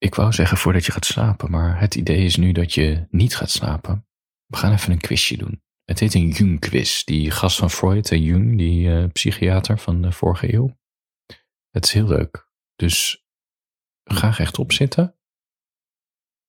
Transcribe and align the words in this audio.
Ik 0.00 0.14
wou 0.14 0.32
zeggen 0.32 0.56
voordat 0.56 0.86
je 0.86 0.92
gaat 0.92 1.04
slapen, 1.04 1.50
maar 1.50 1.80
het 1.80 1.94
idee 1.94 2.24
is 2.24 2.36
nu 2.36 2.52
dat 2.52 2.74
je 2.74 3.06
niet 3.10 3.36
gaat 3.36 3.50
slapen. 3.50 4.06
We 4.46 4.56
gaan 4.56 4.72
even 4.72 4.92
een 4.92 5.00
quizje 5.00 5.36
doen. 5.36 5.62
Het 5.84 6.00
heet 6.00 6.14
een 6.14 6.28
Jung-quiz. 6.28 7.04
Die 7.04 7.30
gast 7.30 7.58
van 7.58 7.70
Freud 7.70 8.10
en 8.10 8.22
Jung, 8.22 8.58
die 8.58 8.88
uh, 8.88 9.08
psychiater 9.12 9.78
van 9.78 10.02
de 10.02 10.12
vorige 10.12 10.54
eeuw. 10.54 10.78
Het 11.70 11.84
is 11.84 11.92
heel 11.92 12.06
leuk. 12.06 12.48
Dus 12.76 13.24
ga 14.04 14.28
rechtop 14.28 14.72
zitten. 14.72 15.18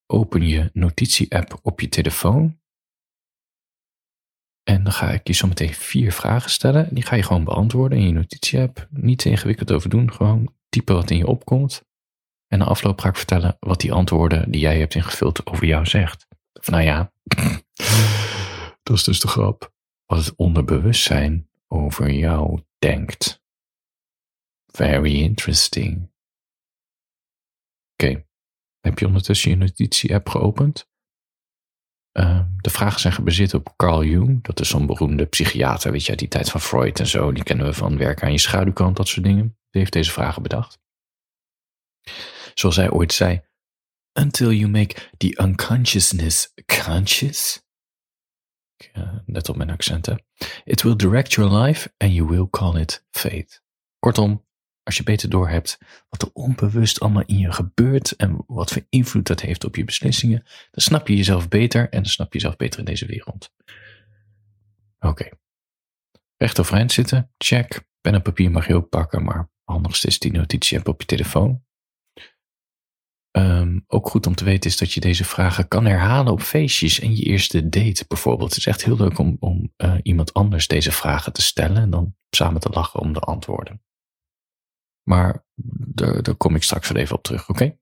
Open 0.05 0.47
je 0.47 0.69
notitie-app 0.73 1.59
op 1.61 1.79
je 1.79 1.89
telefoon. 1.89 2.59
En 4.63 4.83
dan 4.83 4.93
ga 4.93 5.11
ik 5.11 5.27
je 5.27 5.33
zo 5.33 5.47
meteen 5.47 5.73
vier 5.73 6.11
vragen 6.11 6.51
stellen. 6.51 6.93
Die 6.93 7.03
ga 7.03 7.15
je 7.15 7.23
gewoon 7.23 7.43
beantwoorden 7.43 7.97
in 7.97 8.07
je 8.07 8.13
notitie-app. 8.13 8.87
Niet 8.89 9.19
te 9.19 9.29
ingewikkeld 9.29 9.71
over 9.71 9.89
doen. 9.89 10.11
Gewoon 10.13 10.55
typen 10.69 10.95
wat 10.95 11.09
in 11.09 11.17
je 11.17 11.27
opkomt. 11.27 11.89
En 12.51 12.57
na 12.59 12.65
afloop 12.65 12.99
ga 12.99 13.09
ik 13.09 13.15
vertellen 13.15 13.57
wat 13.59 13.79
die 13.79 13.93
antwoorden 13.93 14.51
die 14.51 14.61
jij 14.61 14.79
hebt 14.79 14.95
ingevuld 14.95 15.45
over 15.45 15.65
jou 15.65 15.85
zegt. 15.85 16.27
Of 16.53 16.69
nou 16.69 16.83
ja, 16.83 17.13
dat 18.83 18.97
is 18.97 19.03
dus 19.03 19.19
de 19.19 19.27
grap. 19.27 19.73
Wat 20.05 20.25
het 20.25 20.35
onderbewustzijn 20.35 21.49
over 21.67 22.11
jou 22.11 22.63
denkt. 22.79 23.43
Very 24.65 25.21
interesting. 25.21 26.11
Oké, 27.93 28.25
heb 28.79 28.99
je 28.99 29.05
ondertussen 29.05 29.49
je 29.49 29.57
notitie-app 29.57 30.29
geopend? 30.29 30.89
Uh, 32.19 32.45
de 32.57 32.69
vragen 32.69 32.99
zijn 32.99 33.13
gebaseerd 33.13 33.53
op 33.53 33.73
Carl 33.75 34.03
Jung. 34.03 34.43
Dat 34.43 34.59
is 34.59 34.69
zo'n 34.69 34.85
beroemde 34.85 35.25
psychiater, 35.25 35.91
weet 35.91 36.03
je, 36.03 36.09
uit 36.09 36.19
die 36.19 36.27
tijd 36.27 36.49
van 36.49 36.61
Freud 36.61 36.99
en 36.99 37.07
zo. 37.07 37.31
Die 37.31 37.43
kennen 37.43 37.65
we 37.65 37.73
van 37.73 37.97
werken 37.97 38.25
aan 38.25 38.31
je 38.31 38.37
schaduwkant, 38.37 38.95
dat 38.95 39.07
soort 39.07 39.25
dingen. 39.25 39.57
Die 39.69 39.81
heeft 39.81 39.93
deze 39.93 40.11
vragen 40.11 40.41
bedacht. 40.41 40.79
Zoals 42.61 42.75
hij 42.75 42.91
ooit 42.91 43.13
zei, 43.13 43.41
until 44.19 44.51
you 44.51 44.69
make 44.69 45.09
the 45.17 45.37
unconsciousness 45.41 46.53
conscious. 46.85 47.61
Let 49.25 49.49
op 49.49 49.55
mijn 49.55 49.69
accenten. 49.69 50.23
It 50.63 50.81
will 50.81 50.95
direct 50.95 51.33
your 51.33 51.57
life 51.57 51.93
and 51.97 52.13
you 52.13 52.27
will 52.27 52.47
call 52.49 52.79
it 52.79 53.05
fate. 53.11 53.61
Kortom, 53.99 54.45
als 54.83 54.97
je 54.97 55.03
beter 55.03 55.29
doorhebt 55.29 55.77
wat 56.09 56.21
er 56.21 56.29
onbewust 56.33 56.99
allemaal 56.99 57.23
in 57.25 57.37
je 57.37 57.51
gebeurt 57.51 58.11
en 58.11 58.43
wat 58.47 58.71
voor 58.71 58.85
invloed 58.89 59.27
dat 59.27 59.41
heeft 59.41 59.63
op 59.63 59.75
je 59.75 59.83
beslissingen, 59.83 60.43
dan 60.71 60.83
snap 60.83 61.07
je 61.07 61.15
jezelf 61.15 61.47
beter 61.47 61.89
en 61.89 62.01
dan 62.01 62.11
snap 62.11 62.33
je 62.33 62.39
jezelf 62.39 62.55
beter 62.55 62.79
in 62.79 62.85
deze 62.85 63.05
wereld. 63.05 63.53
Oké. 64.99 65.07
Okay. 65.07 65.33
Recht 66.37 66.59
overeind 66.59 66.91
zitten, 66.91 67.31
check. 67.37 67.89
Pen 68.01 68.13
en 68.13 68.21
papier 68.21 68.51
mag 68.51 68.67
je 68.67 68.75
ook 68.75 68.89
pakken, 68.89 69.23
maar 69.23 69.49
handigst 69.63 70.05
is 70.05 70.19
die 70.19 70.31
notitie 70.31 70.85
op 70.85 71.01
je 71.01 71.07
telefoon. 71.07 71.63
Um, 73.37 73.83
ook 73.87 74.09
goed 74.09 74.27
om 74.27 74.35
te 74.35 74.43
weten 74.43 74.69
is 74.69 74.77
dat 74.77 74.93
je 74.93 74.99
deze 74.99 75.25
vragen 75.25 75.67
kan 75.67 75.85
herhalen 75.85 76.33
op 76.33 76.41
feestjes 76.41 76.99
en 76.99 77.15
je 77.15 77.23
eerste 77.23 77.69
date 77.69 78.05
bijvoorbeeld. 78.07 78.49
Het 78.49 78.57
is 78.57 78.65
echt 78.65 78.83
heel 78.83 78.97
leuk 78.97 79.17
om, 79.17 79.37
om 79.39 79.73
uh, 79.77 79.97
iemand 80.03 80.33
anders 80.33 80.67
deze 80.67 80.91
vragen 80.91 81.33
te 81.33 81.41
stellen 81.41 81.81
en 81.81 81.89
dan 81.89 82.15
samen 82.29 82.61
te 82.61 82.69
lachen 82.69 82.99
om 82.99 83.13
de 83.13 83.19
antwoorden. 83.19 83.83
Maar 85.07 85.45
daar, 85.95 86.23
daar 86.23 86.35
kom 86.35 86.55
ik 86.55 86.63
straks 86.63 86.89
wel 86.89 87.01
even 87.01 87.15
op 87.15 87.23
terug, 87.23 87.49
oké? 87.49 87.77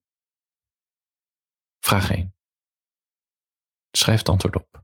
Vraag 1.80 2.12
1. 2.12 2.36
Schrijf 3.92 4.20
het 4.20 4.30
antwoord 4.30 4.56
op. 4.56 4.84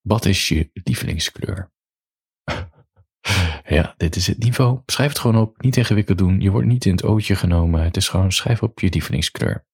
Wat 0.00 0.24
is 0.24 0.48
je 0.48 0.70
lievelingskleur? 0.72 1.73
Ja, 3.68 3.94
dit 3.96 4.16
is 4.16 4.26
het 4.26 4.38
niveau. 4.38 4.82
Schrijf 4.86 5.08
het 5.08 5.18
gewoon 5.18 5.42
op. 5.42 5.62
Niet 5.62 5.76
ingewikkeld 5.76 6.18
doen. 6.18 6.40
Je 6.40 6.50
wordt 6.50 6.66
niet 6.66 6.84
in 6.84 6.92
het 6.92 7.04
ootje 7.04 7.36
genomen. 7.36 7.82
Het 7.82 7.96
is 7.96 8.08
gewoon 8.08 8.32
schrijf 8.32 8.62
op 8.62 8.80
je 8.80 8.88
lievelingskleur. 8.88 9.66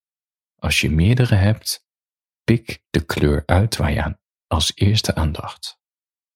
Als 0.57 0.81
je 0.81 0.91
meerdere 0.91 1.35
hebt, 1.35 1.87
pik 2.45 2.83
de 2.91 3.05
kleur 3.05 3.43
uit 3.47 3.77
waar 3.77 3.93
je 3.93 4.03
aan 4.03 4.21
als 4.47 4.73
eerste 4.75 5.15
aandacht. 5.15 5.81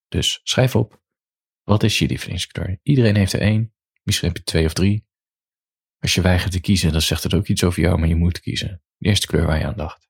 Dus 0.08 0.40
schrijf 0.42 0.76
op. 0.76 1.02
Wat 1.62 1.82
is 1.82 1.98
je 1.98 2.06
lievelingskleur? 2.06 2.78
Iedereen 2.82 3.16
heeft 3.16 3.32
er 3.32 3.40
één. 3.40 3.74
Misschien 4.02 4.28
heb 4.28 4.36
je 4.36 4.42
twee 4.44 4.66
of 4.66 4.72
drie. 4.72 5.06
Als 5.98 6.14
je 6.14 6.20
weigert 6.20 6.52
te 6.52 6.60
kiezen, 6.60 6.92
dan 6.92 7.00
zegt 7.00 7.22
het 7.22 7.34
ook 7.34 7.46
iets 7.46 7.64
over 7.64 7.82
jou, 7.82 7.98
maar 7.98 8.08
je 8.08 8.16
moet 8.16 8.40
kiezen. 8.40 8.82
De 8.96 9.08
eerste 9.08 9.26
kleur 9.26 9.46
waar 9.46 9.58
je 9.58 9.66
aan 9.66 9.76
dacht. 9.76 10.08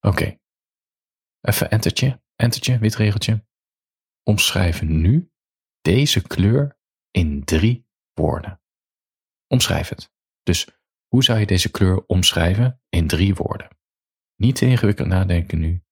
Oké. 0.00 0.38
Even 1.40 1.70
entertje, 1.70 2.22
entertje, 2.36 2.78
wit 2.78 2.94
regeltje 2.94 3.44
omschrijven 4.22 5.00
nu 5.00 5.32
deze 5.80 6.22
kleur 6.22 6.78
in 7.10 7.44
drie 7.44 7.86
woorden. 8.12 8.60
Omschrijf 9.46 9.88
het. 9.88 10.12
Dus 10.42 10.68
hoe 11.06 11.24
zou 11.24 11.38
je 11.38 11.46
deze 11.46 11.70
kleur 11.70 12.06
omschrijven 12.06 12.82
in 12.88 13.06
drie 13.06 13.34
woorden? 13.34 13.68
Niet 14.36 14.56
te 14.56 14.66
ingewikkeld 14.66 15.08
nadenken 15.08 15.58
nu. 15.58 15.84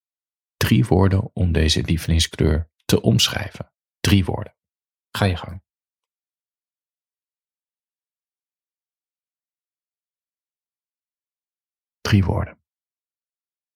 Drie 0.56 0.84
woorden 0.84 1.30
om 1.34 1.52
deze 1.52 1.82
lievelingskleur 1.82 2.70
te 2.84 3.00
omschrijven. 3.00 3.72
Drie 4.00 4.24
woorden. 4.24 4.56
Ga 5.16 5.24
je 5.24 5.36
gang. 5.36 5.62
Drie 12.00 12.24
woorden. 12.24 12.58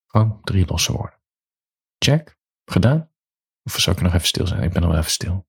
Gewoon 0.06 0.41
drie 0.43 0.66
losse 0.66 0.93
woorden. 0.93 1.20
Check. 1.98 2.38
Gedaan. 2.64 3.13
Of 3.64 3.78
zou 3.80 3.97
ik 3.97 4.02
nog 4.02 4.14
even 4.14 4.26
stil 4.26 4.47
zijn? 4.47 4.62
Ik 4.62 4.72
ben 4.72 4.82
nog 4.82 4.97
even 4.97 5.10
stil. 5.10 5.47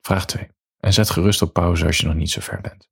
Vraag 0.00 0.26
2. 0.26 0.48
En 0.76 0.92
zet 0.92 1.10
gerust 1.10 1.42
op 1.42 1.52
pauze 1.52 1.86
als 1.86 1.98
je 1.98 2.06
nog 2.06 2.14
niet 2.14 2.30
zo 2.30 2.40
ver 2.40 2.60
bent. 2.60 2.90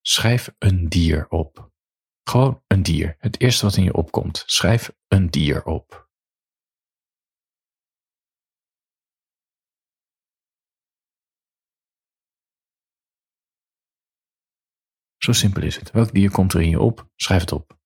Schrijf 0.00 0.54
een 0.58 0.88
dier 0.88 1.28
op. 1.28 1.70
Gewoon 2.22 2.62
een 2.66 2.82
dier. 2.82 3.16
Het 3.18 3.40
eerste 3.40 3.64
wat 3.64 3.76
in 3.76 3.82
je 3.82 3.94
opkomt. 3.94 4.42
Schrijf 4.46 4.92
een 5.08 5.30
dier 5.30 5.64
op. 5.64 6.07
Zo 15.28 15.34
simpel 15.34 15.62
is 15.62 15.76
het. 15.76 15.90
Welk 15.90 16.12
dier 16.12 16.30
komt 16.30 16.52
er 16.52 16.60
in 16.60 16.68
je 16.68 16.80
op? 16.80 17.10
Schrijf 17.16 17.40
het 17.40 17.52
op. 17.52 17.78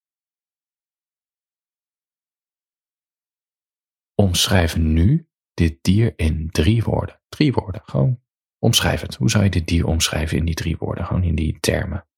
Omschrijf 4.14 4.76
nu 4.76 5.28
dit 5.54 5.78
dier 5.82 6.12
in 6.16 6.50
drie 6.50 6.82
woorden. 6.82 7.20
Drie 7.28 7.52
woorden, 7.52 7.82
gewoon 7.84 8.22
omschrijf 8.58 9.00
het. 9.00 9.14
Hoe 9.14 9.30
zou 9.30 9.44
je 9.44 9.50
dit 9.50 9.66
dier 9.66 9.86
omschrijven 9.86 10.38
in 10.38 10.44
die 10.44 10.54
drie 10.54 10.76
woorden? 10.76 11.06
Gewoon 11.06 11.22
in 11.22 11.34
die 11.34 11.60
termen. 11.60 12.08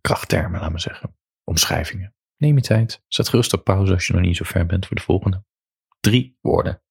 Krachttermen, 0.00 0.60
laat 0.60 0.72
me 0.72 0.78
zeggen. 0.78 1.16
Omschrijvingen. 1.44 2.14
Neem 2.36 2.56
je 2.56 2.62
tijd. 2.62 3.04
Zet 3.06 3.28
gerust 3.28 3.52
op 3.52 3.64
pauze 3.64 3.92
als 3.92 4.06
je 4.06 4.12
nog 4.12 4.22
niet 4.22 4.36
zo 4.36 4.44
ver 4.44 4.66
bent 4.66 4.86
voor 4.86 4.96
de 4.96 5.02
volgende. 5.02 5.44
Drie 6.00 6.38
woorden. 6.40 6.82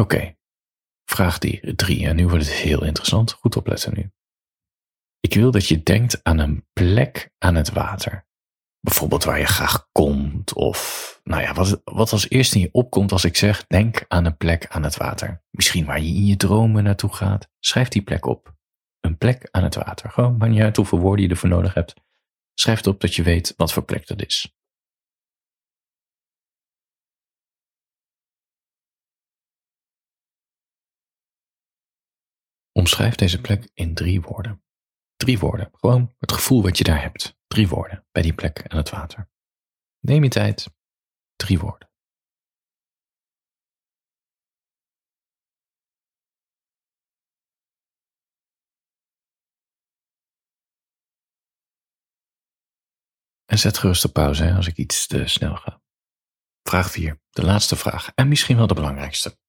Oké, 0.00 0.36
vraag 1.04 1.38
die 1.38 1.74
drie. 1.74 2.06
En 2.06 2.16
nu 2.16 2.28
wordt 2.28 2.44
het 2.44 2.54
heel 2.54 2.84
interessant. 2.84 3.32
Goed 3.32 3.56
opletten 3.56 3.94
nu. 3.94 4.10
Ik 5.20 5.34
wil 5.34 5.50
dat 5.50 5.66
je 5.66 5.82
denkt 5.82 6.20
aan 6.22 6.38
een 6.38 6.66
plek 6.72 7.30
aan 7.38 7.54
het 7.54 7.72
water. 7.72 8.26
Bijvoorbeeld 8.80 9.24
waar 9.24 9.38
je 9.38 9.46
graag 9.46 9.88
komt. 9.92 10.52
Of, 10.52 11.20
nou 11.24 11.42
ja, 11.42 11.54
wat, 11.54 11.80
wat 11.84 12.12
als 12.12 12.30
eerste 12.30 12.54
in 12.54 12.60
je 12.60 12.68
opkomt 12.72 13.12
als 13.12 13.24
ik 13.24 13.36
zeg, 13.36 13.66
denk 13.66 14.04
aan 14.08 14.24
een 14.24 14.36
plek 14.36 14.66
aan 14.66 14.82
het 14.82 14.96
water. 14.96 15.42
Misschien 15.50 15.84
waar 15.84 16.00
je 16.00 16.14
in 16.14 16.26
je 16.26 16.36
dromen 16.36 16.84
naartoe 16.84 17.14
gaat. 17.14 17.48
Schrijf 17.58 17.88
die 17.88 18.02
plek 18.02 18.26
op. 18.26 18.54
Een 19.00 19.18
plek 19.18 19.48
aan 19.50 19.62
het 19.62 19.74
water. 19.74 20.10
Gewoon, 20.10 20.36
maar 20.36 20.48
niet 20.48 20.60
uit 20.60 20.76
hoeveel 20.76 21.00
woorden 21.00 21.24
je 21.24 21.30
ervoor 21.30 21.48
nodig 21.48 21.74
hebt. 21.74 21.94
Schrijf 22.54 22.76
het 22.76 22.86
op 22.86 23.00
dat 23.00 23.14
je 23.14 23.22
weet 23.22 23.54
wat 23.56 23.72
voor 23.72 23.84
plek 23.84 24.06
dat 24.06 24.22
is. 24.22 24.54
Omschrijf 32.80 33.14
deze 33.14 33.40
plek 33.40 33.70
in 33.74 33.94
drie 33.94 34.20
woorden. 34.20 34.62
Drie 35.16 35.38
woorden. 35.38 35.70
Gewoon 35.72 36.14
het 36.18 36.32
gevoel 36.32 36.62
wat 36.62 36.78
je 36.78 36.84
daar 36.84 37.02
hebt. 37.02 37.36
Drie 37.46 37.68
woorden 37.68 38.06
bij 38.12 38.22
die 38.22 38.34
plek 38.34 38.68
aan 38.68 38.76
het 38.76 38.90
water. 38.90 39.30
Neem 39.98 40.22
je 40.22 40.28
tijd. 40.28 40.70
Drie 41.36 41.58
woorden. 41.58 41.90
En 53.44 53.58
zet 53.58 53.78
gerust 53.78 54.04
op 54.04 54.12
pauze 54.12 54.52
als 54.52 54.66
ik 54.66 54.76
iets 54.76 55.06
te 55.06 55.26
snel 55.26 55.56
ga. 55.56 55.82
Vraag 56.62 56.90
4. 56.90 57.20
De 57.30 57.44
laatste 57.44 57.76
vraag. 57.76 58.12
En 58.14 58.28
misschien 58.28 58.56
wel 58.56 58.66
de 58.66 58.74
belangrijkste. 58.74 59.39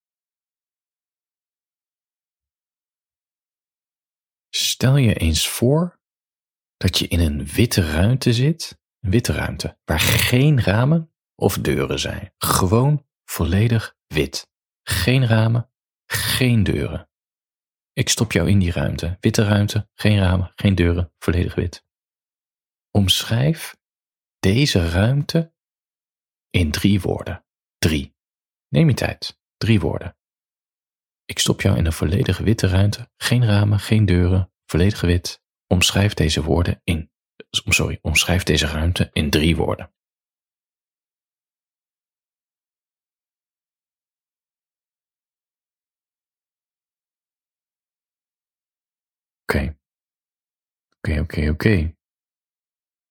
Stel 4.82 4.96
je 4.96 5.14
eens 5.14 5.48
voor 5.48 6.00
dat 6.76 6.98
je 6.98 7.08
in 7.08 7.20
een 7.20 7.46
witte 7.46 7.90
ruimte 7.90 8.32
zit, 8.32 8.80
een 9.00 9.10
witte 9.10 9.32
ruimte, 9.32 9.78
waar 9.84 10.00
geen 10.00 10.62
ramen 10.62 11.12
of 11.34 11.58
deuren 11.58 11.98
zijn. 11.98 12.32
Gewoon 12.38 13.06
volledig 13.24 13.96
wit. 14.06 14.50
Geen 14.82 15.26
ramen, 15.26 15.70
geen 16.06 16.62
deuren. 16.62 17.08
Ik 17.92 18.08
stop 18.08 18.32
jou 18.32 18.48
in 18.48 18.58
die 18.58 18.72
ruimte. 18.72 19.16
Witte 19.20 19.44
ruimte, 19.44 19.88
geen 19.94 20.18
ramen, 20.18 20.52
geen 20.54 20.74
deuren, 20.74 21.12
volledig 21.18 21.54
wit. 21.54 21.86
Omschrijf 22.90 23.76
deze 24.38 24.88
ruimte 24.90 25.54
in 26.50 26.70
drie 26.70 27.00
woorden. 27.00 27.44
Drie. 27.78 28.16
Neem 28.68 28.88
je 28.88 28.94
tijd. 28.94 29.40
Drie 29.56 29.80
woorden. 29.80 30.16
Ik 31.24 31.38
stop 31.38 31.60
jou 31.60 31.76
in 31.76 31.86
een 31.86 31.92
volledig 31.92 32.38
witte 32.38 32.66
ruimte, 32.66 33.10
geen 33.16 33.46
ramen, 33.46 33.78
geen 33.78 34.04
deuren, 34.04 34.51
volledig 34.72 35.00
wit. 35.00 35.42
Omschrijf 35.66 36.14
deze 36.14 36.42
woorden 36.42 36.80
in, 36.84 37.10
sorry, 37.50 37.98
omschrijf 38.02 38.42
deze 38.42 38.66
ruimte 38.66 39.10
in 39.12 39.30
drie 39.30 39.56
woorden. 39.56 39.92
Oké. 49.42 49.76
Oké, 50.96 51.20
oké, 51.20 51.50
oké. 51.50 51.96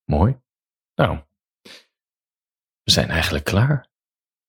Mooi. 0.06 0.42
Nou, 0.96 1.24
we 2.84 2.92
zijn 2.92 3.10
eigenlijk 3.10 3.46
klaar. 3.46 3.90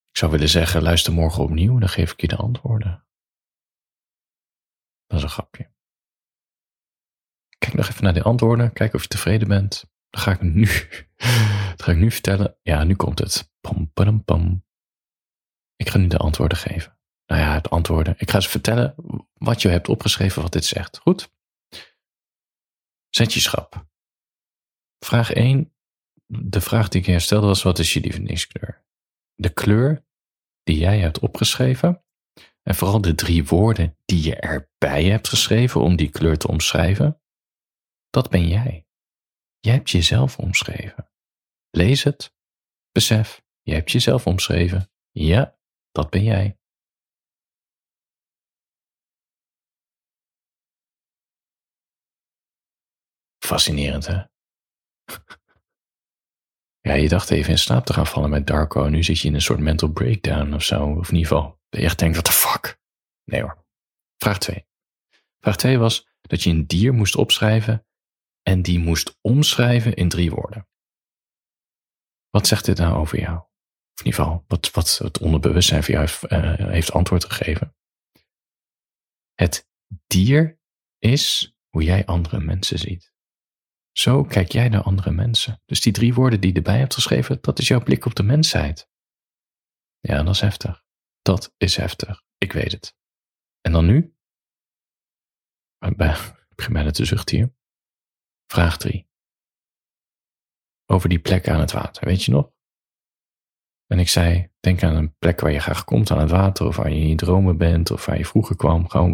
Ik 0.09 0.17
zou 0.17 0.31
willen 0.31 0.49
zeggen, 0.49 0.81
luister 0.81 1.13
morgen 1.13 1.43
opnieuw, 1.43 1.79
dan 1.79 1.89
geef 1.89 2.11
ik 2.11 2.21
je 2.21 2.27
de 2.27 2.35
antwoorden. 2.35 3.05
Dat 5.05 5.17
is 5.17 5.23
een 5.23 5.29
grapje. 5.29 5.72
Kijk 7.63 7.75
nog 7.75 7.89
even 7.89 8.03
naar 8.03 8.13
de 8.13 8.23
antwoorden, 8.23 8.73
kijk 8.73 8.93
of 8.93 9.01
je 9.01 9.07
tevreden 9.07 9.47
bent. 9.47 9.85
Dan 10.09 10.21
ga 10.21 10.31
ik 10.31 10.41
nu, 10.41 10.65
dat 11.75 11.83
ga 11.83 11.91
ik 11.91 11.97
nu 11.97 12.11
vertellen. 12.11 12.57
Ja, 12.61 12.83
nu 12.83 12.95
komt 12.95 13.19
het. 13.19 13.51
Pam, 13.61 13.91
pam, 13.93 14.23
pam. 14.23 14.65
Ik 15.75 15.89
ga 15.89 15.97
nu 15.97 16.07
de 16.07 16.17
antwoorden 16.17 16.57
geven. 16.57 16.97
Nou 17.25 17.41
ja, 17.41 17.53
het 17.53 17.69
antwoorden. 17.69 18.15
Ik 18.17 18.29
ga 18.29 18.35
eens 18.35 18.47
vertellen 18.47 18.95
wat 19.33 19.61
je 19.61 19.69
hebt 19.69 19.87
opgeschreven 19.87 20.41
wat 20.41 20.51
dit 20.51 20.65
zegt. 20.65 20.97
Goed? 20.97 21.31
Zetjeschap. 23.09 23.85
Vraag 24.99 25.31
1. 25.31 25.73
De 26.25 26.61
vraag 26.61 26.87
die 26.87 27.01
ik 27.01 27.07
herstelde 27.07 27.47
was: 27.47 27.63
wat 27.63 27.79
is 27.79 27.93
je 27.93 27.99
lievelingskleur? 27.99 28.85
De 29.35 29.49
kleur 29.49 30.05
die 30.63 30.77
jij 30.77 30.99
hebt 30.99 31.19
opgeschreven 31.19 32.03
en 32.63 32.75
vooral 32.75 33.01
de 33.01 33.15
drie 33.15 33.45
woorden 33.45 33.97
die 34.05 34.23
je 34.23 34.35
erbij 34.35 35.03
hebt 35.03 35.27
geschreven 35.27 35.81
om 35.81 35.95
die 35.95 36.09
kleur 36.09 36.37
te 36.37 36.47
omschrijven, 36.47 37.17
dat 38.13 38.29
ben 38.29 38.47
jij. 38.47 38.87
Jij 39.59 39.73
hebt 39.73 39.89
jezelf 39.89 40.37
omschreven. 40.37 41.09
Lees 41.69 42.03
het. 42.03 42.35
Besef, 42.91 43.43
je 43.61 43.73
hebt 43.73 43.91
jezelf 43.91 44.27
omschreven. 44.27 44.91
Ja, 45.11 45.57
dat 45.91 46.09
ben 46.09 46.23
jij. 46.23 46.57
Fascinerend, 53.39 54.07
hè? 54.07 54.23
Ja, 56.87 56.93
je 56.93 57.07
dacht 57.09 57.29
even 57.29 57.51
in 57.51 57.57
slaap 57.57 57.85
te 57.85 57.93
gaan 57.93 58.07
vallen 58.07 58.29
met 58.29 58.47
Darko. 58.47 58.87
Nu 58.87 59.03
zit 59.03 59.19
je 59.19 59.27
in 59.27 59.33
een 59.33 59.41
soort 59.41 59.59
mental 59.59 59.91
breakdown 59.91 60.53
of 60.53 60.63
zo. 60.63 60.85
Of 60.85 61.09
in 61.09 61.15
ieder 61.15 61.31
geval, 61.31 61.59
dat 61.69 61.79
je 61.79 61.85
echt 61.85 61.99
denkt, 61.99 62.15
what 62.15 62.25
the 62.25 62.31
fuck? 62.31 62.79
Nee 63.23 63.41
hoor. 63.41 63.65
Vraag 64.17 64.39
2. 64.39 64.67
Vraag 65.39 65.55
2 65.55 65.77
was 65.77 66.07
dat 66.21 66.43
je 66.43 66.49
een 66.49 66.67
dier 66.67 66.93
moest 66.93 67.15
opschrijven 67.15 67.85
en 68.43 68.61
die 68.61 68.79
moest 68.79 69.17
omschrijven 69.21 69.93
in 69.93 70.09
drie 70.09 70.31
woorden. 70.31 70.67
Wat 72.29 72.47
zegt 72.47 72.65
dit 72.65 72.77
nou 72.77 72.95
over 72.95 73.19
jou? 73.19 73.37
Of 73.37 73.99
in 73.99 74.05
ieder 74.05 74.23
geval, 74.23 74.43
wat, 74.47 74.71
wat 74.71 74.97
het 74.97 75.19
onderbewustzijn 75.19 75.83
voor 75.83 75.93
jou 75.93 76.05
heeft, 76.05 76.31
uh, 76.31 76.67
heeft 76.69 76.91
antwoord 76.91 77.25
gegeven. 77.25 77.75
Het 79.33 79.69
dier 80.07 80.59
is 80.99 81.55
hoe 81.69 81.83
jij 81.83 82.05
andere 82.05 82.39
mensen 82.39 82.79
ziet. 82.79 83.13
Zo 83.91 84.23
kijk 84.23 84.51
jij 84.51 84.69
naar 84.69 84.81
andere 84.81 85.11
mensen. 85.11 85.61
Dus 85.65 85.81
die 85.81 85.93
drie 85.93 86.13
woorden 86.13 86.39
die 86.39 86.49
je 86.49 86.57
erbij 86.57 86.77
hebt 86.77 86.93
geschreven, 86.93 87.37
dat 87.41 87.59
is 87.59 87.67
jouw 87.67 87.83
blik 87.83 88.05
op 88.05 88.15
de 88.15 88.23
mensheid. 88.23 88.89
Ja, 89.99 90.23
dat 90.23 90.33
is 90.33 90.41
heftig. 90.41 90.83
Dat 91.21 91.53
is 91.57 91.75
heftig. 91.75 92.23
Ik 92.37 92.53
weet 92.53 92.71
het. 92.71 92.95
En 93.61 93.71
dan 93.71 93.85
nu? 93.85 94.15
Ik 95.79 95.97
begin 96.55 96.73
bijna 96.73 96.91
te 96.91 97.05
zuchten 97.05 97.37
hier. 97.37 97.55
Vraag 98.53 98.77
3. 98.77 99.07
Over 100.85 101.09
die 101.09 101.19
plek 101.19 101.49
aan 101.49 101.59
het 101.59 101.71
water, 101.71 102.05
weet 102.05 102.23
je 102.23 102.31
nog? 102.31 102.51
En 103.87 103.99
ik 103.99 104.09
zei, 104.09 104.51
denk 104.59 104.83
aan 104.83 104.95
een 104.95 105.17
plek 105.17 105.39
waar 105.39 105.51
je 105.51 105.59
graag 105.59 105.83
komt 105.83 106.11
aan 106.11 106.19
het 106.19 106.29
water, 106.29 106.67
of 106.67 106.75
waar 106.75 106.89
je 106.89 107.01
in 107.01 107.07
je 107.07 107.15
dromen 107.15 107.57
bent, 107.57 107.91
of 107.91 108.05
waar 108.05 108.17
je 108.17 108.25
vroeger 108.25 108.55
kwam, 108.55 108.89
gewoon 108.89 109.13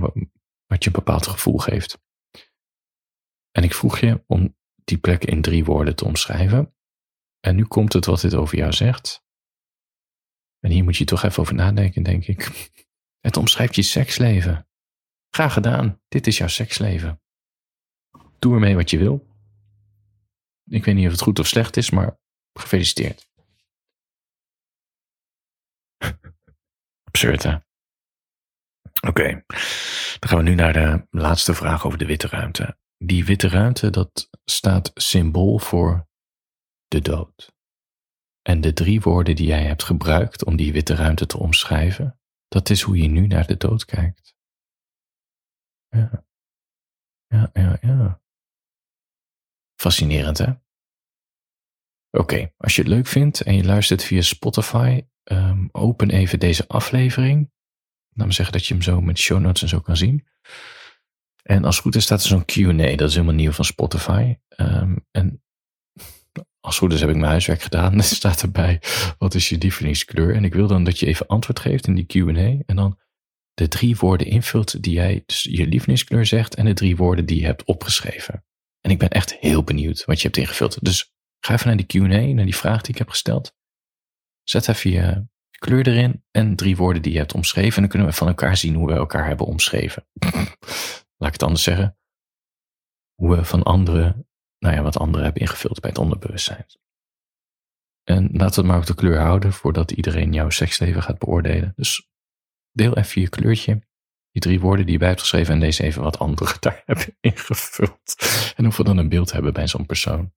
wat 0.65 0.83
je 0.83 0.89
een 0.89 0.95
bepaald 0.95 1.27
gevoel 1.27 1.57
geeft. 1.57 2.01
En 3.51 3.63
ik 3.63 3.73
vroeg 3.73 3.99
je 3.99 4.23
om 4.27 4.57
die 4.75 4.97
plek 4.97 5.25
in 5.25 5.41
drie 5.41 5.65
woorden 5.65 5.95
te 5.95 6.05
omschrijven. 6.05 6.75
En 7.39 7.55
nu 7.55 7.65
komt 7.65 7.93
het 7.93 8.05
wat 8.05 8.21
dit 8.21 8.35
over 8.35 8.57
jou 8.57 8.73
zegt. 8.73 9.23
En 10.59 10.71
hier 10.71 10.83
moet 10.83 10.97
je 10.97 11.05
toch 11.05 11.23
even 11.23 11.39
over 11.39 11.55
nadenken, 11.55 12.03
denk 12.03 12.27
ik. 12.27 12.47
Het 13.27 13.37
omschrijft 13.37 13.75
je 13.75 13.81
seksleven. 13.81 14.67
Graag 15.29 15.53
gedaan, 15.53 16.01
dit 16.07 16.27
is 16.27 16.37
jouw 16.37 16.47
seksleven. 16.47 17.21
Doe 18.39 18.53
ermee 18.53 18.75
wat 18.75 18.89
je 18.89 18.97
wil. 18.97 19.28
Ik 20.69 20.85
weet 20.85 20.95
niet 20.95 21.05
of 21.05 21.11
het 21.11 21.21
goed 21.21 21.39
of 21.39 21.47
slecht 21.47 21.77
is, 21.77 21.89
maar 21.89 22.19
gefeliciteerd. 22.53 23.29
Absurd, 27.09 27.43
hè? 27.43 27.57
Oké, 29.07 29.43
dan 30.19 30.29
gaan 30.29 30.37
we 30.37 30.43
nu 30.43 30.55
naar 30.55 30.73
de 30.73 31.07
laatste 31.09 31.53
vraag 31.53 31.85
over 31.85 31.97
de 31.97 32.05
witte 32.05 32.27
ruimte. 32.27 32.77
Die 32.97 33.25
witte 33.25 33.47
ruimte, 33.47 33.89
dat 33.89 34.29
staat 34.45 34.91
symbool 34.93 35.59
voor 35.59 36.07
de 36.87 37.01
dood. 37.01 37.53
En 38.41 38.61
de 38.61 38.73
drie 38.73 39.01
woorden 39.01 39.35
die 39.35 39.47
jij 39.47 39.63
hebt 39.63 39.83
gebruikt 39.83 40.45
om 40.45 40.55
die 40.55 40.71
witte 40.71 40.95
ruimte 40.95 41.25
te 41.25 41.37
omschrijven, 41.37 42.19
dat 42.47 42.69
is 42.69 42.81
hoe 42.81 42.97
je 42.97 43.07
nu 43.07 43.27
naar 43.27 43.47
de 43.47 43.57
dood 43.57 43.85
kijkt. 43.85 44.35
Ja. 45.89 46.23
Ja, 47.27 47.49
ja, 47.53 47.77
ja. 47.81 48.21
Fascinerend, 49.89 50.37
hè? 50.37 50.51
Oké, 52.11 52.51
als 52.57 52.75
je 52.75 52.81
het 52.81 52.91
leuk 52.91 53.07
vindt 53.07 53.41
en 53.41 53.55
je 53.55 53.63
luistert 53.63 54.03
via 54.03 54.21
Spotify, 54.21 55.01
um, 55.23 55.69
open 55.71 56.09
even 56.09 56.39
deze 56.39 56.67
aflevering. 56.67 57.51
Laat 58.09 58.27
me 58.27 58.33
zeggen 58.33 58.53
dat 58.53 58.65
je 58.65 58.73
hem 58.73 58.83
zo 58.83 59.01
met 59.01 59.17
show 59.17 59.39
notes 59.39 59.61
en 59.61 59.67
zo 59.67 59.79
kan 59.79 59.97
zien. 59.97 60.27
En 61.43 61.65
als 61.65 61.79
goed 61.79 61.95
is, 61.95 62.03
staat 62.03 62.21
er 62.21 62.27
zo'n 62.27 62.45
QA. 62.45 62.95
Dat 62.95 63.09
is 63.09 63.13
helemaal 63.13 63.35
nieuw 63.35 63.51
van 63.51 63.65
Spotify. 63.65 64.35
Um, 64.57 65.05
en 65.11 65.43
als 66.67 66.77
goed 66.77 66.93
is, 66.93 66.99
heb 66.99 67.09
ik 67.09 67.15
mijn 67.15 67.31
huiswerk 67.31 67.61
gedaan. 67.61 67.97
Er 67.97 68.03
staat 68.03 68.41
erbij: 68.41 68.81
wat 69.17 69.33
is 69.33 69.49
je 69.49 69.57
lievelingskleur? 69.57 70.35
En 70.35 70.43
ik 70.43 70.53
wil 70.53 70.67
dan 70.67 70.83
dat 70.83 70.99
je 70.99 71.05
even 71.05 71.27
antwoord 71.27 71.59
geeft 71.59 71.87
in 71.87 71.95
die 71.95 72.05
QA. 72.05 72.63
En 72.65 72.75
dan 72.75 72.99
de 73.53 73.67
drie 73.67 73.95
woorden 73.95 74.27
invult 74.27 74.83
die 74.83 74.93
jij, 74.93 75.23
dus 75.25 75.43
je 75.43 75.67
lievelingskleur 75.67 76.25
zegt. 76.25 76.55
En 76.55 76.65
de 76.65 76.73
drie 76.73 76.95
woorden 76.95 77.25
die 77.25 77.39
je 77.39 77.45
hebt 77.45 77.63
opgeschreven. 77.63 78.43
En 78.89 78.95
ik 78.95 79.01
ben 79.01 79.09
echt 79.09 79.35
heel 79.35 79.63
benieuwd 79.63 80.05
wat 80.05 80.17
je 80.17 80.23
hebt 80.23 80.37
ingevuld. 80.37 80.83
Dus 80.85 81.13
ga 81.39 81.53
even 81.53 81.67
naar 81.67 81.85
die 81.85 81.85
QA, 81.85 82.33
naar 82.33 82.45
die 82.45 82.55
vraag 82.55 82.81
die 82.81 82.91
ik 82.91 82.97
heb 82.97 83.09
gesteld. 83.09 83.55
Zet 84.43 84.67
even 84.67 84.91
je 84.91 85.27
kleur 85.57 85.87
erin 85.87 86.23
en 86.31 86.55
drie 86.55 86.77
woorden 86.77 87.01
die 87.01 87.11
je 87.11 87.17
hebt 87.17 87.33
omschreven. 87.33 87.75
En 87.75 87.81
dan 87.81 87.89
kunnen 87.89 88.07
we 88.07 88.13
van 88.13 88.27
elkaar 88.27 88.57
zien 88.57 88.75
hoe 88.75 88.87
we 88.87 88.93
elkaar 88.93 89.27
hebben 89.27 89.45
omschreven. 89.45 90.07
laat 91.19 91.27
ik 91.27 91.33
het 91.33 91.43
anders 91.43 91.63
zeggen, 91.63 91.97
hoe 93.15 93.35
we 93.35 93.45
van 93.45 93.63
anderen, 93.63 94.27
nou 94.59 94.75
ja, 94.75 94.81
wat 94.81 94.97
anderen 94.97 95.23
hebben 95.23 95.41
ingevuld 95.41 95.79
bij 95.79 95.89
het 95.89 95.99
onderbewustzijn. 95.99 96.65
En 98.03 98.23
laten 98.23 98.37
we 98.37 98.61
het 98.61 98.65
maar 98.65 98.77
op 98.77 98.85
de 98.85 98.95
kleur 98.95 99.19
houden 99.19 99.53
voordat 99.53 99.91
iedereen 99.91 100.33
jouw 100.33 100.49
seksleven 100.49 101.03
gaat 101.03 101.19
beoordelen. 101.19 101.73
Dus 101.75 102.09
deel 102.71 102.97
even 102.97 103.21
je 103.21 103.29
kleurtje, 103.29 103.87
drie 104.39 104.59
woorden 104.59 104.85
die 104.85 104.93
je 104.93 104.99
bij 104.99 105.07
hebt 105.07 105.19
geschreven 105.19 105.53
en 105.53 105.59
deze 105.59 105.83
even 105.83 106.01
wat 106.01 106.19
anderen 106.19 106.57
daar 106.59 106.83
hebben 106.85 107.17
ingevuld. 107.19 108.15
En 108.55 108.67
of 108.67 108.77
we 108.77 108.83
dan 108.83 108.97
een 108.97 109.09
beeld 109.09 109.31
hebben 109.31 109.53
bij 109.53 109.67
zo'n 109.67 109.85
persoon. 109.85 110.33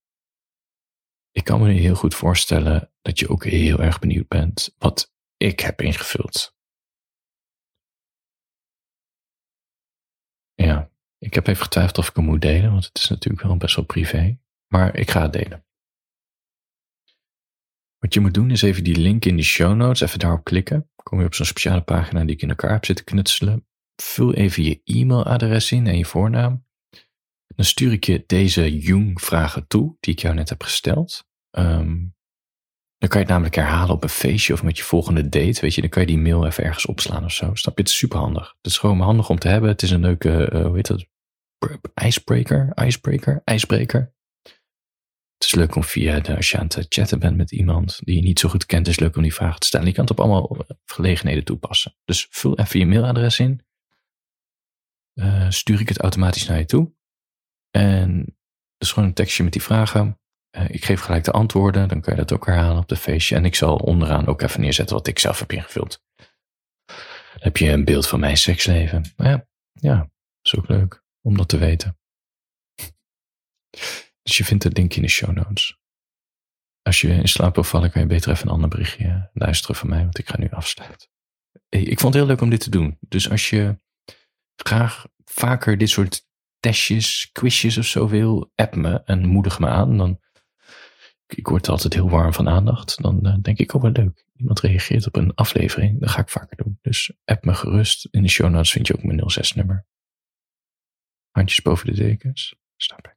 Ik 1.31 1.45
kan 1.45 1.61
me 1.61 1.73
heel 1.73 1.95
goed 1.95 2.15
voorstellen 2.15 2.91
dat 3.03 3.19
je 3.19 3.29
ook 3.29 3.45
heel 3.45 3.79
erg 3.79 3.99
benieuwd 3.99 4.29
bent 4.29 4.75
wat 4.79 5.15
ik 5.37 5.61
heb 5.61 5.81
ingevuld. 5.81 6.57
Ja, 10.55 10.91
ik 11.19 11.35
heb 11.35 11.47
even 11.47 11.63
getwijfeld 11.63 11.99
of 11.99 12.09
ik 12.09 12.17
hem 12.17 12.25
moet 12.25 12.43
delen, 12.43 12.71
want 12.71 12.85
het 12.85 12.99
is 12.99 13.09
natuurlijk 13.09 13.43
wel 13.43 13.57
best 13.57 13.77
wel 13.77 13.85
privé. 13.85 14.39
Maar 14.67 14.97
ik 14.97 15.11
ga 15.11 15.23
het 15.23 15.33
delen. 15.33 15.65
Wat 17.99 18.15
je 18.15 18.21
moet 18.21 18.35
doen 18.35 18.51
is 18.51 18.63
even 18.63 18.85
die 18.85 18.97
link 18.97 19.25
in 19.25 19.37
de 19.37 19.43
show 19.43 19.77
notes, 19.77 20.01
even 20.01 20.19
daarop 20.19 20.45
klikken. 20.45 20.91
Kom 21.03 21.21
je 21.21 21.27
op 21.27 21.35
zo'n 21.35 21.47
speciale 21.47 21.83
pagina 21.83 22.25
die 22.25 22.35
ik 22.35 22.43
in 22.43 22.49
elkaar 22.49 22.73
heb 22.73 22.85
zitten 22.85 23.05
knutselen. 23.05 23.67
Vul 23.97 24.35
even 24.35 24.63
je 24.63 24.81
e-mailadres 24.85 25.73
in 25.73 25.87
en 25.87 25.99
je 25.99 26.05
voornaam. 26.05 26.65
Dan 27.47 27.65
stuur 27.65 27.93
ik 27.93 28.05
je 28.05 28.25
deze 28.27 28.79
Jung-vragen 28.79 29.67
toe, 29.67 29.97
die 30.01 30.13
ik 30.13 30.21
jou 30.21 30.35
net 30.35 30.49
heb 30.49 30.63
gesteld. 30.63 31.25
Ehm, 31.51 31.97
dan 32.99 33.11
kan 33.11 33.21
je 33.21 33.27
het 33.27 33.29
namelijk 33.29 33.55
herhalen 33.55 33.95
op 33.95 34.03
een 34.03 34.09
feestje 34.09 34.53
of 34.53 34.63
met 34.63 34.77
je 34.77 34.83
volgende 34.83 35.29
date. 35.29 35.61
Weet 35.61 35.75
je, 35.75 35.81
dan 35.81 35.91
kan 35.91 36.03
je 36.03 36.09
die 36.09 36.19
mail 36.19 36.47
even 36.47 36.65
ergens 36.65 36.87
opslaan 36.87 37.25
of 37.25 37.33
zo. 37.33 37.55
Snap 37.55 37.77
je? 37.77 37.83
Het 37.83 37.91
is 37.91 37.97
super 37.97 38.19
handig. 38.19 38.55
Het 38.63 38.73
is 38.73 38.79
gewoon 38.79 39.01
handig 39.01 39.29
om 39.29 39.39
te 39.39 39.49
hebben. 39.49 39.71
Het 39.71 39.83
is 39.83 39.91
een 39.91 40.01
leuke, 40.01 40.51
uh, 40.53 40.65
hoe 40.65 40.77
heet 40.77 40.87
dat? 40.87 41.07
Icebreaker, 42.05 42.73
icebreaker, 42.85 43.43
ijsbreker. 43.45 44.15
Het 45.35 45.51
is 45.51 45.55
leuk 45.55 45.75
om 45.75 45.85
via, 45.85 46.21
de, 46.21 46.37
als 46.37 46.51
je 46.51 46.59
aan 46.59 46.67
het 46.75 46.87
chatten 46.89 47.19
bent 47.19 47.37
met 47.37 47.53
iemand 47.53 48.01
die 48.05 48.17
je 48.17 48.23
niet 48.23 48.39
zo 48.39 48.49
goed 48.49 48.67
kent, 48.67 48.87
is 48.87 48.93
het 48.93 49.01
leuk 49.01 49.17
om 49.17 49.23
die 49.23 49.35
vragen 49.35 49.61
te 49.61 49.67
stellen. 49.67 49.87
Je 49.87 49.93
kan 49.93 50.05
het 50.05 50.13
op 50.13 50.21
allemaal 50.21 50.57
gelegenheden 50.85 51.45
toepassen. 51.45 51.95
Dus 52.05 52.27
vul 52.31 52.59
even 52.59 52.79
je 52.79 52.87
mailadres 52.87 53.39
in. 53.39 53.65
Uh, 55.15 55.51
stuur 55.51 55.81
ik 55.81 55.89
het 55.89 55.99
automatisch 55.99 56.47
naar 56.47 56.59
je 56.59 56.65
toe. 56.65 56.95
En 57.71 58.37
dus 58.77 58.93
gewoon 58.93 59.09
een 59.09 59.15
tekstje 59.15 59.43
met 59.43 59.53
die 59.53 59.63
vragen. 59.63 60.21
Uh, 60.57 60.69
ik 60.69 60.85
geef 60.85 61.01
gelijk 61.01 61.25
de 61.25 61.31
antwoorden, 61.31 61.89
dan 61.89 62.01
kan 62.01 62.15
je 62.15 62.21
dat 62.21 62.33
ook 62.33 62.47
herhalen 62.47 62.83
op 62.83 62.89
de 62.89 62.97
feestje. 62.97 63.37
En 63.37 63.45
ik 63.45 63.55
zal 63.55 63.77
onderaan 63.77 64.27
ook 64.27 64.43
even 64.43 64.61
neerzetten 64.61 64.97
wat 64.97 65.07
ik 65.07 65.19
zelf 65.19 65.39
heb 65.39 65.53
ingevuld. 65.53 66.05
Heb 67.39 67.57
je 67.57 67.71
een 67.71 67.85
beeld 67.85 68.09
van 68.09 68.21
mijn 68.21 68.37
seksleven. 68.37 69.13
Ja, 69.17 69.47
ja, 69.73 70.11
is 70.43 70.57
ook 70.57 70.69
leuk 70.69 71.05
om 71.21 71.37
dat 71.37 71.49
te 71.49 71.59
weten. 71.59 71.99
Dus 74.23 74.37
je 74.37 74.45
vindt 74.45 74.65
het 74.65 74.77
link 74.77 74.95
in 74.95 75.03
de 75.03 75.09
show 75.09 75.31
notes. 75.31 75.81
Als 76.83 77.01
je 77.01 77.09
in 77.09 77.29
slaap 77.29 77.55
wil 77.55 77.65
vallen, 77.65 77.91
kan 77.91 78.01
je 78.03 78.09
beter 78.09 78.31
even 78.31 78.47
een 78.47 78.53
ander 78.53 78.69
berichtje 78.69 79.31
luisteren 79.33 79.77
van 79.77 79.89
mij, 79.89 80.03
want 80.03 80.19
ik 80.19 80.29
ga 80.29 80.39
nu 80.39 80.51
afsluiten. 80.51 81.09
Ik 81.69 82.01
vond 82.01 82.15
het 82.15 82.23
heel 82.23 82.27
leuk 82.27 82.41
om 82.41 82.51
dit 82.51 82.61
te 82.61 82.71
doen. 82.71 82.99
Dus 83.01 83.31
als 83.31 83.51
je 83.51 83.82
graag 84.57 85.07
vaker 85.25 85.79
dit 85.79 85.89
soort 85.91 86.27
testjes, 86.61 87.31
quizjes 87.33 87.79
of 87.79 87.87
zo 87.87 88.09
wil, 88.09 88.53
app 88.55 88.75
me 88.75 89.03
en 89.05 89.27
moedig 89.27 89.59
me 89.59 89.69
aan. 89.69 89.97
Dan, 89.97 90.21
ik 91.27 91.47
word 91.47 91.69
altijd 91.69 91.95
heel 91.95 92.11
warm 92.11 92.33
van 92.33 92.49
aandacht. 92.49 93.03
Dan 93.03 93.27
uh, 93.27 93.37
denk 93.43 93.59
ik, 93.59 93.75
oh 93.75 93.83
wat 93.83 93.97
leuk. 93.97 94.27
Iemand 94.37 94.61
reageert 94.61 95.07
op 95.07 95.17
een 95.17 95.35
aflevering. 95.35 96.01
Dat 96.01 96.11
ga 96.11 96.21
ik 96.21 96.29
vaker 96.29 96.57
doen. 96.57 96.79
Dus 96.81 97.13
app 97.25 97.45
me 97.45 97.55
gerust. 97.55 98.09
In 98.11 98.23
de 98.23 98.29
show 98.29 98.51
notes 98.51 98.73
vind 98.73 98.87
je 98.87 98.97
ook 98.97 99.03
mijn 99.03 99.31
06 99.31 99.53
nummer. 99.53 99.87
Handjes 101.31 101.63
boven 101.63 101.87
de 101.87 101.95
dekens. 101.95 102.57
Stap 102.77 103.12